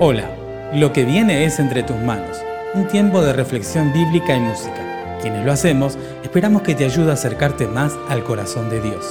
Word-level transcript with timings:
Hola, 0.00 0.30
lo 0.74 0.92
que 0.92 1.04
viene 1.04 1.44
es 1.44 1.58
entre 1.58 1.82
tus 1.82 1.96
manos, 1.96 2.40
un 2.72 2.86
tiempo 2.86 3.20
de 3.20 3.32
reflexión 3.32 3.92
bíblica 3.92 4.36
y 4.36 4.38
música. 4.38 5.18
Quienes 5.20 5.44
lo 5.44 5.50
hacemos, 5.50 5.98
esperamos 6.22 6.62
que 6.62 6.76
te 6.76 6.84
ayude 6.84 7.10
a 7.10 7.14
acercarte 7.14 7.66
más 7.66 7.98
al 8.08 8.22
corazón 8.22 8.70
de 8.70 8.80
Dios. 8.80 9.04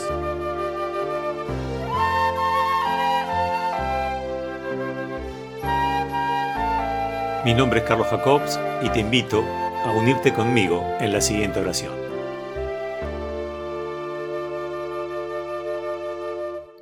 Mi 7.43 7.53
nombre 7.53 7.81
es 7.81 7.85
Carlos 7.85 8.07
Jacobs 8.07 8.57
y 8.81 8.87
te 8.87 9.01
invito 9.01 9.43
a 9.83 9.91
unirte 9.91 10.33
conmigo 10.33 10.85
en 11.01 11.11
la 11.11 11.19
siguiente 11.19 11.59
oración. 11.59 11.91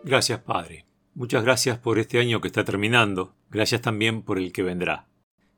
Gracias 0.04 0.38
Padre. 0.42 0.86
Muchas 1.16 1.46
gracias 1.46 1.78
por 1.78 1.98
este 1.98 2.20
año 2.20 2.42
que 2.42 2.50
está 2.50 2.66
terminando. 2.66 3.38
Gracias 3.50 3.82
también 3.82 4.22
por 4.22 4.38
el 4.38 4.52
que 4.52 4.64
vendrá. 4.64 5.08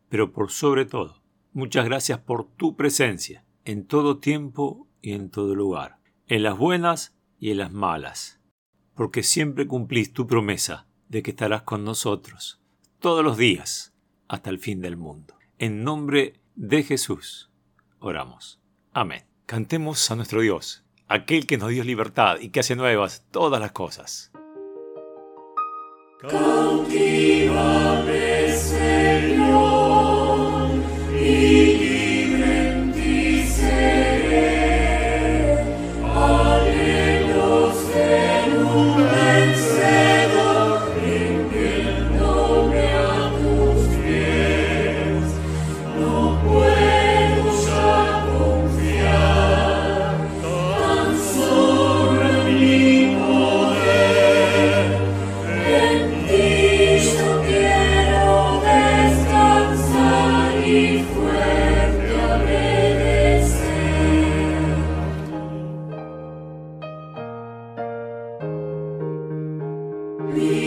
Pero 0.07 0.31
por 0.31 0.51
sobre 0.51 0.85
todo, 0.85 1.23
muchas 1.51 1.83
gracias 1.85 2.19
por 2.19 2.47
tu 2.55 2.75
presencia 2.75 3.43
en 3.65 3.87
todo 3.87 4.19
tiempo 4.19 4.87
y 5.01 5.13
en 5.13 5.31
todo 5.31 5.55
lugar, 5.55 5.97
en 6.27 6.43
las 6.43 6.55
buenas 6.55 7.17
y 7.39 7.49
en 7.49 7.57
las 7.57 7.73
malas, 7.73 8.39
porque 8.93 9.23
siempre 9.23 9.65
cumplís 9.65 10.13
tu 10.13 10.27
promesa 10.27 10.85
de 11.09 11.23
que 11.23 11.31
estarás 11.31 11.63
con 11.63 11.83
nosotros 11.83 12.61
todos 12.99 13.23
los 13.23 13.35
días 13.35 13.95
hasta 14.27 14.51
el 14.51 14.59
fin 14.59 14.79
del 14.79 14.95
mundo. 14.95 15.33
En 15.57 15.83
nombre 15.83 16.39
de 16.55 16.83
Jesús, 16.83 17.49
oramos. 17.97 18.59
Amén. 18.93 19.23
Cantemos 19.47 20.11
a 20.11 20.15
nuestro 20.15 20.41
Dios, 20.41 20.85
aquel 21.07 21.47
que 21.47 21.57
nos 21.57 21.69
dio 21.69 21.83
libertad 21.83 22.37
y 22.39 22.49
que 22.49 22.59
hace 22.59 22.75
nuevas 22.75 23.25
todas 23.31 23.59
las 23.59 23.71
cosas. 23.71 24.31
Señor, 26.19 26.87
Mi 70.37 70.66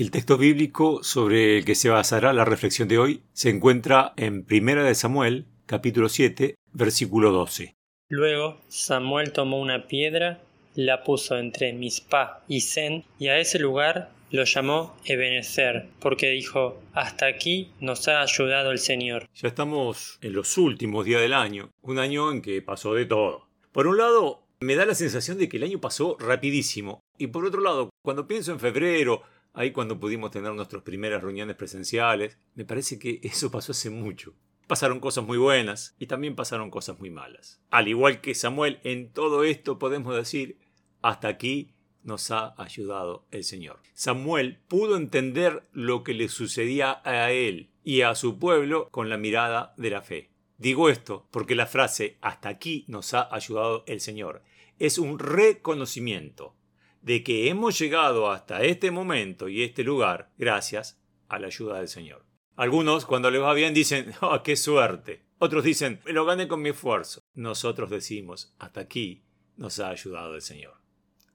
El 0.00 0.10
texto 0.10 0.38
bíblico 0.38 1.04
sobre 1.04 1.58
el 1.58 1.66
que 1.66 1.74
se 1.74 1.90
basará 1.90 2.32
la 2.32 2.46
reflexión 2.46 2.88
de 2.88 2.96
hoy 2.96 3.20
se 3.34 3.50
encuentra 3.50 4.14
en 4.16 4.46
1 4.50 4.82
de 4.82 4.94
Samuel, 4.94 5.44
capítulo 5.66 6.08
7, 6.08 6.54
versículo 6.72 7.32
12. 7.32 7.76
Luego 8.08 8.62
Samuel 8.68 9.32
tomó 9.32 9.60
una 9.60 9.88
piedra, 9.88 10.40
la 10.74 11.04
puso 11.04 11.36
entre 11.36 11.74
Mizpah 11.74 12.40
y 12.48 12.62
Sen, 12.62 13.04
y 13.18 13.28
a 13.28 13.38
ese 13.40 13.58
lugar 13.58 14.10
lo 14.30 14.44
llamó 14.44 14.96
Ebenezer, 15.04 15.88
porque 16.00 16.30
dijo: 16.30 16.80
Hasta 16.94 17.26
aquí 17.26 17.70
nos 17.78 18.08
ha 18.08 18.22
ayudado 18.22 18.70
el 18.70 18.78
Señor. 18.78 19.28
Ya 19.34 19.48
estamos 19.48 20.18
en 20.22 20.32
los 20.32 20.56
últimos 20.56 21.04
días 21.04 21.20
del 21.20 21.34
año, 21.34 21.68
un 21.82 21.98
año 21.98 22.32
en 22.32 22.40
que 22.40 22.62
pasó 22.62 22.94
de 22.94 23.04
todo. 23.04 23.48
Por 23.70 23.86
un 23.86 23.98
lado, 23.98 24.40
me 24.60 24.76
da 24.76 24.86
la 24.86 24.94
sensación 24.94 25.36
de 25.36 25.50
que 25.50 25.58
el 25.58 25.64
año 25.64 25.78
pasó 25.78 26.16
rapidísimo, 26.18 27.00
y 27.18 27.26
por 27.26 27.44
otro 27.44 27.60
lado, 27.60 27.90
cuando 28.02 28.26
pienso 28.26 28.50
en 28.52 28.60
febrero, 28.60 29.24
ahí 29.52 29.72
cuando 29.72 29.98
pudimos 29.98 30.30
tener 30.30 30.52
nuestras 30.52 30.82
primeras 30.82 31.22
reuniones 31.22 31.56
presenciales, 31.56 32.38
me 32.54 32.64
parece 32.64 32.98
que 32.98 33.20
eso 33.24 33.50
pasó 33.50 33.72
hace 33.72 33.90
mucho. 33.90 34.34
Pasaron 34.66 35.00
cosas 35.00 35.24
muy 35.24 35.38
buenas 35.38 35.96
y 35.98 36.06
también 36.06 36.36
pasaron 36.36 36.70
cosas 36.70 36.98
muy 37.00 37.10
malas. 37.10 37.60
Al 37.70 37.88
igual 37.88 38.20
que 38.20 38.34
Samuel, 38.34 38.78
en 38.84 39.12
todo 39.12 39.42
esto 39.42 39.78
podemos 39.78 40.14
decir, 40.14 40.58
hasta 41.02 41.28
aquí 41.28 41.74
nos 42.04 42.30
ha 42.30 42.54
ayudado 42.56 43.26
el 43.30 43.42
Señor. 43.42 43.80
Samuel 43.94 44.60
pudo 44.68 44.96
entender 44.96 45.68
lo 45.72 46.04
que 46.04 46.14
le 46.14 46.28
sucedía 46.28 47.00
a 47.04 47.32
él 47.32 47.70
y 47.82 48.02
a 48.02 48.14
su 48.14 48.38
pueblo 48.38 48.88
con 48.90 49.08
la 49.08 49.16
mirada 49.16 49.74
de 49.76 49.90
la 49.90 50.02
fe. 50.02 50.30
Digo 50.56 50.88
esto 50.88 51.26
porque 51.30 51.56
la 51.56 51.66
frase 51.66 52.18
hasta 52.20 52.48
aquí 52.48 52.84
nos 52.86 53.12
ha 53.14 53.34
ayudado 53.34 53.82
el 53.86 54.00
Señor 54.00 54.42
es 54.80 54.96
un 54.98 55.18
reconocimiento 55.18 56.54
de 57.00 57.22
que 57.22 57.48
hemos 57.48 57.78
llegado 57.78 58.30
hasta 58.30 58.62
este 58.62 58.90
momento 58.90 59.48
y 59.48 59.62
este 59.62 59.84
lugar 59.84 60.30
gracias 60.38 61.00
a 61.28 61.38
la 61.38 61.46
ayuda 61.46 61.78
del 61.78 61.88
Señor. 61.88 62.24
Algunos, 62.56 63.06
cuando 63.06 63.30
les 63.30 63.40
va 63.40 63.54
bien, 63.54 63.72
dicen, 63.72 64.12
¡oh, 64.20 64.42
qué 64.44 64.56
suerte! 64.56 65.22
Otros 65.38 65.64
dicen, 65.64 66.00
me 66.04 66.12
lo 66.12 66.26
gané 66.26 66.46
con 66.46 66.60
mi 66.60 66.68
esfuerzo. 66.68 67.22
Nosotros 67.32 67.88
decimos, 67.88 68.54
hasta 68.58 68.82
aquí 68.82 69.24
nos 69.56 69.80
ha 69.80 69.88
ayudado 69.88 70.34
el 70.34 70.42
Señor. 70.42 70.74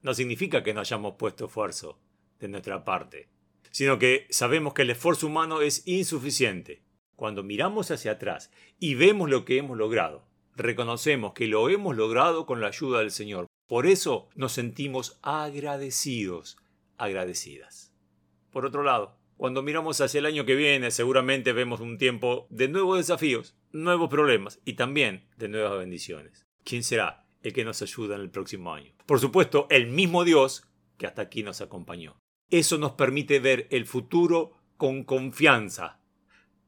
No 0.03 0.13
significa 0.13 0.61
que 0.61 0.73
no 0.73 0.81
hayamos 0.81 1.15
puesto 1.15 1.45
esfuerzo 1.45 1.99
de 2.39 2.47
nuestra 2.47 2.85
parte, 2.85 3.29
sino 3.71 3.97
que 3.97 4.27
sabemos 4.29 4.75
que 4.75 4.83
el 4.83 4.91
esfuerzo 4.91 5.25
humano 5.25 5.61
es 5.61 5.87
insuficiente. 5.87 6.83
Cuando 7.15 7.41
miramos 7.41 7.89
hacia 7.89 8.11
atrás 8.11 8.51
y 8.77 8.93
vemos 8.93 9.29
lo 9.29 9.45
que 9.45 9.57
hemos 9.57 9.77
logrado, 9.77 10.27
reconocemos 10.55 11.33
que 11.33 11.47
lo 11.47 11.69
hemos 11.69 11.95
logrado 11.95 12.45
con 12.45 12.61
la 12.61 12.67
ayuda 12.67 12.99
del 12.99 13.11
Señor. 13.11 13.47
Por 13.67 13.87
eso 13.87 14.29
nos 14.35 14.51
sentimos 14.51 15.19
agradecidos, 15.21 16.57
agradecidas. 16.97 17.93
Por 18.51 18.65
otro 18.65 18.83
lado, 18.83 19.17
cuando 19.37 19.63
miramos 19.63 19.99
hacia 19.99 20.19
el 20.19 20.27
año 20.27 20.45
que 20.45 20.55
viene, 20.55 20.91
seguramente 20.91 21.51
vemos 21.51 21.81
un 21.81 21.97
tiempo 21.97 22.47
de 22.49 22.67
nuevos 22.67 22.97
desafíos, 22.97 23.57
nuevos 23.71 24.09
problemas 24.09 24.59
y 24.65 24.73
también 24.73 25.27
de 25.37 25.49
nuevas 25.49 25.77
bendiciones. 25.77 26.45
¿Quién 26.63 26.83
será 26.83 27.25
el 27.41 27.53
que 27.53 27.65
nos 27.65 27.81
ayuda 27.81 28.15
en 28.15 28.21
el 28.21 28.29
próximo 28.29 28.73
año? 28.73 28.93
Por 29.05 29.19
supuesto, 29.19 29.67
el 29.69 29.87
mismo 29.87 30.23
Dios 30.23 30.67
que 30.97 31.07
hasta 31.07 31.23
aquí 31.23 31.43
nos 31.43 31.59
acompañó. 31.61 32.17
Eso 32.49 32.77
nos 32.77 32.93
permite 32.93 33.39
ver 33.39 33.67
el 33.71 33.85
futuro 33.85 34.53
con 34.77 35.03
confianza, 35.03 35.99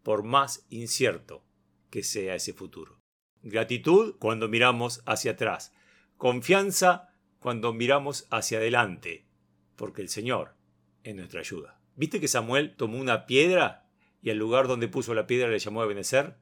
por 0.04 0.24
más 0.24 0.66
incierto 0.70 1.44
que 1.90 2.04
sea 2.04 2.36
ese 2.36 2.54
futuro. 2.54 3.00
Gratitud 3.44 4.16
cuando 4.20 4.50
miramos 4.50 5.04
hacia 5.06 5.32
atrás. 5.32 5.74
Confianza 6.18 7.14
cuando 7.40 7.74
miramos 7.74 8.28
hacia 8.32 8.58
adelante, 8.58 9.28
porque 9.76 10.02
el 10.02 10.10
Señor 10.10 10.56
es 11.04 11.16
nuestra 11.16 11.42
ayuda. 11.42 11.80
¿Viste 11.96 12.20
que 12.20 12.28
Samuel 12.28 12.76
tomó 12.76 12.98
una 12.98 13.28
piedra 13.28 13.88
y 14.22 14.32
al 14.32 14.38
lugar 14.38 14.68
donde 14.68 14.88
puso 14.88 15.14
la 15.14 15.28
piedra 15.28 15.48
le 15.48 15.60
llamó 15.60 15.84
Ebenezer? 15.84 16.38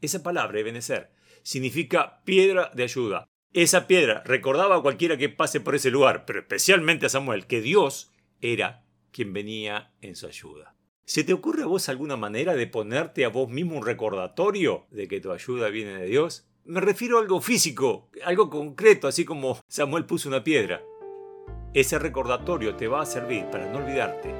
Esa 0.00 0.24
palabra, 0.24 0.58
Ebenezer, 0.58 1.12
significa 1.42 2.22
piedra 2.24 2.72
de 2.74 2.82
ayuda. 2.82 3.28
Esa 3.52 3.86
piedra 3.86 4.22
recordaba 4.24 4.76
a 4.76 4.82
cualquiera 4.82 5.16
que 5.16 5.28
pase 5.28 5.60
por 5.60 5.76
ese 5.76 5.92
lugar, 5.92 6.24
pero 6.24 6.40
especialmente 6.40 7.06
a 7.06 7.08
Samuel, 7.08 7.46
que 7.46 7.60
Dios 7.60 8.12
era 8.40 8.84
quien 9.12 9.32
venía 9.32 9.92
en 10.00 10.16
su 10.16 10.26
ayuda. 10.26 10.74
¿Se 11.04 11.22
te 11.22 11.32
ocurre 11.32 11.62
a 11.62 11.66
vos 11.66 11.88
alguna 11.88 12.16
manera 12.16 12.54
de 12.54 12.66
ponerte 12.66 13.24
a 13.24 13.28
vos 13.28 13.48
mismo 13.48 13.76
un 13.76 13.86
recordatorio 13.86 14.86
de 14.90 15.06
que 15.06 15.20
tu 15.20 15.30
ayuda 15.32 15.68
viene 15.68 15.98
de 15.98 16.06
Dios? 16.06 16.49
Me 16.70 16.80
refiero 16.80 17.18
a 17.18 17.20
algo 17.20 17.40
físico, 17.40 18.06
algo 18.24 18.48
concreto, 18.48 19.08
así 19.08 19.24
como 19.24 19.58
Samuel 19.66 20.04
puso 20.04 20.28
una 20.28 20.44
piedra. 20.44 20.80
Ese 21.74 21.98
recordatorio 21.98 22.76
te 22.76 22.86
va 22.86 23.02
a 23.02 23.06
servir 23.06 23.44
para 23.46 23.66
no 23.66 23.78
olvidarte 23.78 24.32